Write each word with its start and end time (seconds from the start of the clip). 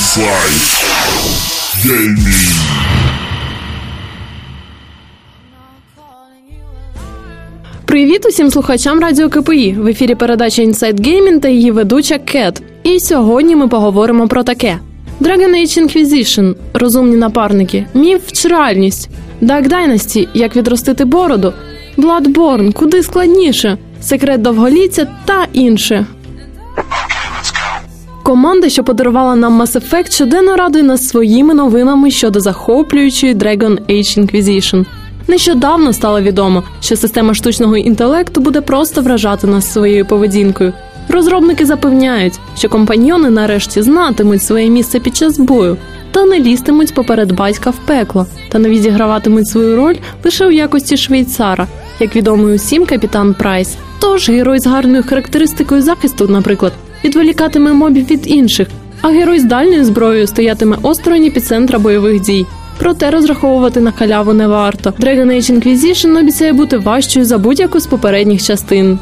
Inside 0.00 0.60
Gaming. 1.84 2.54
Привіт 7.84 8.26
усім 8.28 8.50
слухачам 8.50 9.00
радіо 9.00 9.28
КПІ. 9.28 9.76
В 9.78 9.86
ефірі 9.86 10.14
передача 10.14 10.62
Inside 10.62 11.00
Gaming 11.00 11.40
та 11.40 11.48
її 11.48 11.70
ведуча 11.70 12.18
Кет. 12.18 12.62
І 12.82 13.00
сьогодні 13.00 13.56
ми 13.56 13.68
поговоримо 13.68 14.28
про 14.28 14.42
таке: 14.42 14.78
Dragon 15.20 15.50
Age 15.50 15.82
Inquisition– 15.82 16.54
розумні 16.74 17.16
напарники, 17.16 17.86
міф 17.94 18.32
чи 18.32 18.48
реальність, 18.48 19.10
Dark 19.42 19.68
Dynasty– 19.68 20.28
як 20.34 20.56
відростити 20.56 21.04
бороду, 21.04 21.52
Bloodborne– 21.98 22.72
куди 22.74 23.02
складніше, 23.02 23.78
секрет 24.00 24.42
довголіття 24.42 25.06
та 25.24 25.46
інше. 25.52 26.06
Команда, 28.30 28.68
що 28.68 28.84
подарувала 28.84 29.36
нам 29.36 29.62
Mass 29.62 29.80
Effect, 29.80 30.12
щоденно 30.12 30.56
радує 30.56 30.84
нас 30.84 31.08
своїми 31.08 31.54
новинами 31.54 32.10
щодо 32.10 32.40
захоплюючої 32.40 33.34
Dragon 33.34 33.78
Age 33.88 34.18
Inquisition. 34.18 34.84
Нещодавно 35.28 35.92
стало 35.92 36.20
відомо, 36.20 36.62
що 36.80 36.96
система 36.96 37.34
штучного 37.34 37.76
інтелекту 37.76 38.40
буде 38.40 38.60
просто 38.60 39.02
вражати 39.02 39.46
нас 39.46 39.72
своєю 39.72 40.06
поведінкою. 40.06 40.72
Розробники 41.08 41.66
запевняють, 41.66 42.40
що 42.58 42.68
компаньйони 42.68 43.30
нарешті 43.30 43.82
знатимуть 43.82 44.42
своє 44.42 44.68
місце 44.68 45.00
під 45.00 45.16
час 45.16 45.38
бою 45.38 45.76
та 46.10 46.24
не 46.24 46.40
лізтимуть 46.40 46.94
поперед 46.94 47.32
батька 47.32 47.70
в 47.70 47.76
пекло, 47.86 48.26
та 48.48 48.58
не 48.58 48.68
відіграватимуть 48.68 49.48
свою 49.48 49.76
роль 49.76 49.96
лише 50.24 50.46
у 50.46 50.50
якості 50.50 50.96
швейцара, 50.96 51.66
як 52.00 52.16
відомий 52.16 52.54
усім 52.54 52.86
капітан 52.86 53.34
Прайс. 53.34 53.76
Тож 54.00 54.28
герой 54.28 54.58
з 54.58 54.66
гарною 54.66 55.04
характеристикою 55.08 55.82
захисту, 55.82 56.28
наприклад, 56.28 56.72
відволікатиме 57.04 57.72
мобів 57.72 58.10
від 58.10 58.30
інших, 58.30 58.68
а 59.00 59.08
герой 59.08 59.40
з 59.40 59.44
дальньою 59.44 59.84
зброєю 59.84 60.26
стоятиме 60.26 60.76
осторонь 60.82 61.24
епіцентра 61.24 61.78
бойових 61.78 62.20
дій. 62.20 62.46
Проте 62.78 63.10
розраховувати 63.10 63.80
на 63.80 63.92
халяву 63.92 64.32
не 64.32 64.48
варто. 64.48 64.90
Dragon 64.90 65.26
Age 65.26 65.52
Inquisition 65.52 66.18
обіцяє 66.18 66.52
бути 66.52 66.78
важчою 66.78 67.26
за 67.26 67.38
будь-яку 67.38 67.80
з 67.80 67.86
попередніх 67.86 68.42
частин. 68.42 68.98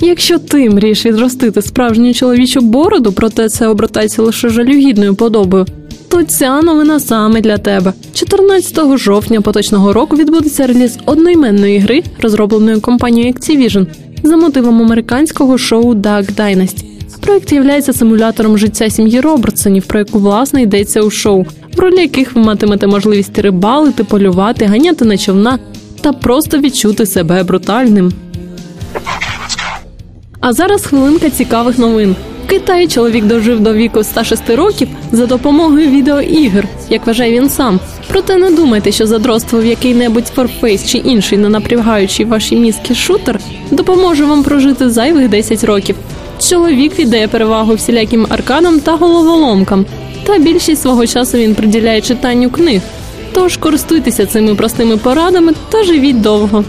Якщо 0.00 0.38
ти 0.38 0.70
мрієш 0.70 1.06
відростити 1.06 1.62
справжню 1.62 2.14
чоловічу 2.14 2.60
бороду, 2.60 3.12
проте 3.12 3.48
це 3.48 3.68
обертається 3.68 4.22
лише 4.22 4.48
жалюгідною 4.48 5.14
подобою, 5.14 5.66
то 6.08 6.22
ця 6.22 6.62
новина 6.62 7.00
саме 7.00 7.40
для 7.40 7.58
тебе. 7.58 7.92
14 8.14 8.98
жовтня 8.98 9.40
поточного 9.40 9.92
року 9.92 10.16
відбудеться 10.16 10.66
реліз 10.66 10.98
одноіменної 11.06 11.78
гри, 11.78 12.02
розробленої 12.22 12.80
компанією 12.80 13.32
Activision, 13.32 13.86
за 14.22 14.36
мотивом 14.36 14.82
американського 14.82 15.58
шоу 15.58 15.94
«Duck 15.94 16.34
Dynasty. 16.34 16.84
Проект 17.20 17.52
є 17.52 17.82
симулятором 17.82 18.58
життя 18.58 18.90
сім'ї 18.90 19.20
Робертсонів, 19.20 19.84
про 19.84 19.98
яку 19.98 20.18
власне 20.18 20.62
йдеться 20.62 21.02
у 21.02 21.10
шоу, 21.10 21.46
в 21.76 21.80
ролі 21.80 22.00
яких 22.00 22.34
ви 22.34 22.42
матимете 22.42 22.86
можливість 22.86 23.38
рибалити, 23.38 24.04
полювати, 24.04 24.64
ганяти 24.64 25.04
на 25.04 25.18
човна 25.18 25.58
та 26.00 26.12
просто 26.12 26.58
відчути 26.58 27.06
себе 27.06 27.42
брутальним. 27.42 28.12
А 30.40 30.52
зараз 30.52 30.86
хвилинка 30.86 31.30
цікавих 31.30 31.78
новин. 31.78 32.16
Китаї 32.50 32.88
чоловік 32.88 33.24
дожив 33.24 33.60
до 33.60 33.74
віку 33.74 34.04
106 34.04 34.50
років 34.50 34.88
за 35.12 35.26
допомогою 35.26 35.90
відеоігр, 35.90 36.68
як 36.88 37.06
вважає 37.06 37.32
він 37.32 37.50
сам. 37.50 37.80
Проте 38.08 38.36
не 38.36 38.50
думайте, 38.50 38.92
що 38.92 39.06
задротство 39.06 39.60
в 39.60 39.64
який-небудь 39.64 40.32
Warface 40.36 40.88
чи 40.88 40.98
інший 40.98 41.38
ненапрягаючий 41.38 42.26
ваші 42.26 42.56
мізки 42.56 42.94
шутер 42.94 43.40
допоможе 43.70 44.24
вам 44.24 44.42
прожити 44.42 44.90
зайвих 44.90 45.28
10 45.28 45.64
років. 45.64 45.96
Чоловік 46.48 46.98
віддає 46.98 47.28
перевагу 47.28 47.74
всіляким 47.74 48.26
аркадам 48.28 48.80
та 48.80 48.96
головоломкам, 48.96 49.86
та 50.24 50.38
більшість 50.38 50.82
свого 50.82 51.06
часу 51.06 51.38
він 51.38 51.54
приділяє 51.54 52.00
читанню 52.00 52.50
книг. 52.50 52.82
Тож 53.32 53.56
користуйтеся 53.56 54.26
цими 54.26 54.54
простими 54.54 54.96
порадами 54.96 55.52
та 55.70 55.84
живіть 55.84 56.20
довго. 56.20 56.64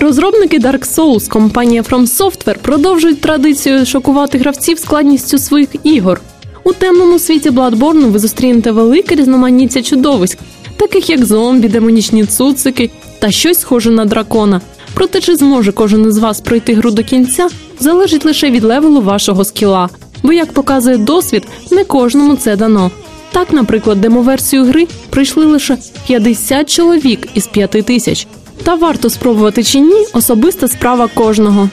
Розробники 0.00 0.58
Dark 0.58 0.96
Souls, 0.96 1.28
компанія 1.28 1.82
From 1.82 2.06
Software 2.06 2.58
продовжують 2.58 3.20
традицію 3.20 3.86
шокувати 3.86 4.38
гравців 4.38 4.78
складністю 4.78 5.38
своїх 5.38 5.68
ігор. 5.84 6.20
У 6.64 6.72
темному 6.72 7.18
світі 7.18 7.50
Bloodborne 7.50 8.10
ви 8.10 8.18
зустрінете 8.18 8.70
велике 8.70 9.14
різноманіття 9.14 9.82
чудовиськ, 9.82 10.38
таких 10.76 11.10
як 11.10 11.24
зомбі, 11.24 11.68
демонічні 11.68 12.24
цуцики 12.24 12.90
та 13.18 13.30
щось 13.30 13.60
схоже 13.60 13.90
на 13.90 14.04
дракона. 14.04 14.60
Проте 14.94 15.20
чи 15.20 15.36
зможе 15.36 15.72
кожен 15.72 16.08
із 16.08 16.18
вас 16.18 16.40
пройти 16.40 16.74
гру 16.74 16.90
до 16.90 17.04
кінця, 17.04 17.48
залежить 17.80 18.24
лише 18.24 18.50
від 18.50 18.64
левелу 18.64 19.00
вашого 19.00 19.44
скіла. 19.44 19.88
Бо, 20.22 20.32
як 20.32 20.52
показує 20.52 20.96
досвід, 20.96 21.42
не 21.70 21.84
кожному 21.84 22.36
це 22.36 22.56
дано. 22.56 22.90
Так, 23.32 23.52
наприклад, 23.52 24.00
демоверсію 24.00 24.64
гри 24.64 24.86
прийшли 25.10 25.46
лише 25.46 25.78
50 26.06 26.70
чоловік 26.70 27.28
із 27.34 27.46
5 27.46 27.70
тисяч. 27.70 28.26
Та 28.62 28.74
варто 28.74 29.10
спробувати 29.10 29.64
чи 29.64 29.80
ні 29.80 30.06
особиста 30.12 30.68
справа 30.68 31.08
кожного. 31.14 31.68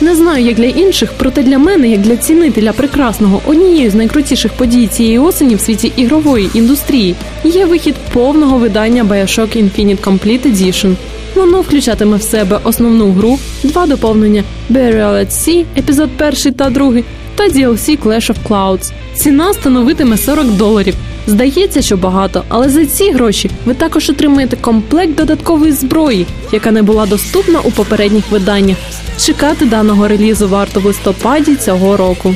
Не 0.00 0.16
знаю, 0.16 0.44
як 0.44 0.56
для 0.56 0.64
інших, 0.64 1.12
проте 1.16 1.42
для 1.42 1.58
мене, 1.58 1.88
як 1.88 2.00
для 2.00 2.16
цінителя 2.16 2.72
прекрасного, 2.72 3.40
однією 3.46 3.90
з 3.90 3.94
найкрутіших 3.94 4.52
подій 4.52 4.86
цієї 4.86 5.18
осені 5.18 5.54
в 5.54 5.60
світі 5.60 5.92
ігрової 5.96 6.50
індустрії 6.54 7.14
є 7.44 7.66
вихід 7.66 7.94
повного 8.12 8.58
видання 8.58 9.04
Bioshock 9.04 9.56
Infinite 9.56 10.00
Complete 10.00 10.46
Edition. 10.46 10.94
Воно 11.34 11.60
включатиме 11.60 12.16
в 12.16 12.22
себе 12.22 12.60
основну 12.64 13.12
гру, 13.12 13.38
два 13.62 13.86
доповнення 13.86 14.44
Burial 14.70 15.12
at 15.12 15.30
Sea, 15.30 15.64
епізод 15.76 16.10
перший 16.16 16.52
та 16.52 16.70
другий, 16.70 17.04
та 17.34 17.44
DLC 17.44 17.98
Clash 17.98 18.32
of 18.32 18.36
Clouds. 18.48 18.92
Ціна 19.14 19.54
становитиме 19.54 20.16
40 20.16 20.46
доларів. 20.46 20.94
Здається, 21.26 21.82
що 21.82 21.96
багато, 21.96 22.42
але 22.48 22.68
за 22.68 22.86
ці 22.86 23.10
гроші 23.10 23.50
ви 23.64 23.74
також 23.74 24.10
отримаєте 24.10 24.56
комплект 24.56 25.14
додаткової 25.14 25.72
зброї, 25.72 26.26
яка 26.52 26.70
не 26.70 26.82
була 26.82 27.06
доступна 27.06 27.60
у 27.60 27.70
попередніх 27.70 28.30
виданнях. 28.30 28.76
Чекати 29.18 29.64
даного 29.64 30.08
релізу 30.08 30.48
варто 30.48 30.80
в 30.80 30.84
листопаді 30.84 31.56
цього 31.56 31.96
року. 31.96 32.34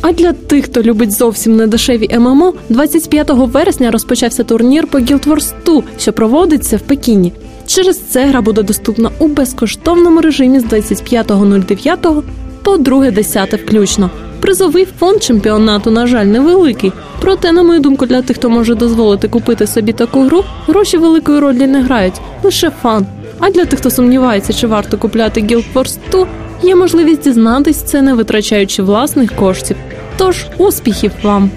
А 0.00 0.12
для 0.12 0.32
тих, 0.32 0.64
хто 0.64 0.82
любить 0.82 1.12
зовсім 1.12 1.56
недешеві 1.56 2.18
ММО, 2.18 2.52
25 2.68 3.30
вересня 3.30 3.90
розпочався 3.90 4.44
турнір 4.44 4.86
по 4.86 4.98
Guild 4.98 5.26
Wars 5.26 5.52
2, 5.64 5.82
що 5.98 6.12
проводиться 6.12 6.76
в 6.76 6.80
Пекіні. 6.80 7.32
Через 7.66 7.98
це 7.98 8.26
гра 8.26 8.40
буде 8.40 8.62
доступна 8.62 9.10
у 9.18 9.28
безкоштовному 9.28 10.20
режимі 10.20 10.60
з 10.60 10.64
25.09 10.64 12.22
по 12.62 12.76
2.10 12.76 13.64
включно. 13.64 14.10
Призовий 14.40 14.86
фонд 14.98 15.22
чемпіонату, 15.22 15.90
на 15.90 16.06
жаль, 16.06 16.26
невеликий. 16.26 16.92
Проте, 17.20 17.52
на 17.52 17.62
мою 17.62 17.80
думку, 17.80 18.06
для 18.06 18.22
тих, 18.22 18.36
хто 18.36 18.50
може 18.50 18.74
дозволити 18.74 19.28
купити 19.28 19.66
собі 19.66 19.92
таку 19.92 20.22
гру, 20.22 20.44
гроші 20.66 20.98
великої 20.98 21.40
ролі 21.40 21.66
не 21.66 21.82
грають, 21.82 22.20
лише 22.42 22.70
фан. 22.82 23.06
А 23.40 23.50
для 23.50 23.64
тих, 23.64 23.78
хто 23.78 23.90
сумнівається, 23.90 24.52
чи 24.52 24.66
варто 24.66 24.98
купляти 24.98 25.40
Guild 25.40 25.64
Wars 25.74 25.96
2, 26.10 26.26
є 26.62 26.76
можливість 26.76 27.22
дізнатись 27.22 27.82
це, 27.82 28.02
не 28.02 28.14
витрачаючи 28.14 28.82
власних 28.82 29.36
коштів. 29.36 29.76
Тож 30.16 30.46
успіхів 30.58 31.12
вам! 31.22 31.50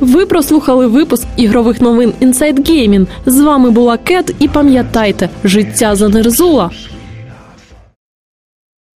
Ви 0.00 0.26
прослухали 0.26 0.86
випуск 0.86 1.26
ігрових 1.36 1.80
новин 1.80 2.12
Inside 2.20 2.70
Gaming. 2.70 3.06
З 3.26 3.40
вами 3.40 3.70
була 3.70 3.96
Кет, 3.96 4.34
і 4.38 4.48
пам'ятайте, 4.48 5.28
життя 5.44 5.96
занерзула. 5.96 6.70